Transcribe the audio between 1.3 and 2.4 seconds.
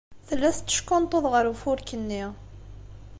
ɣer ufurk-nni.